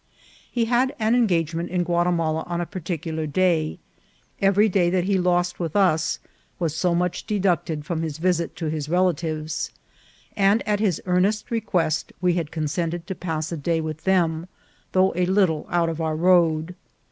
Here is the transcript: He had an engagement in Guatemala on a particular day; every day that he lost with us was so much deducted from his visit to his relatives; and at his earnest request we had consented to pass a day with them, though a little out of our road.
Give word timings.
He 0.51 0.65
had 0.65 0.95
an 0.97 1.13
engagement 1.13 1.69
in 1.69 1.83
Guatemala 1.83 2.43
on 2.47 2.59
a 2.59 2.65
particular 2.65 3.27
day; 3.27 3.77
every 4.41 4.67
day 4.67 4.89
that 4.89 5.03
he 5.03 5.19
lost 5.19 5.59
with 5.59 5.75
us 5.75 6.17
was 6.57 6.73
so 6.75 6.95
much 6.95 7.25
deducted 7.27 7.85
from 7.85 8.01
his 8.01 8.17
visit 8.17 8.55
to 8.55 8.65
his 8.65 8.89
relatives; 8.89 9.71
and 10.35 10.67
at 10.67 10.79
his 10.79 11.03
earnest 11.05 11.51
request 11.51 12.13
we 12.19 12.33
had 12.33 12.49
consented 12.49 13.05
to 13.05 13.13
pass 13.13 13.51
a 13.51 13.57
day 13.57 13.79
with 13.79 14.03
them, 14.03 14.47
though 14.93 15.13
a 15.15 15.27
little 15.27 15.67
out 15.69 15.87
of 15.87 16.01
our 16.01 16.15
road. 16.15 16.73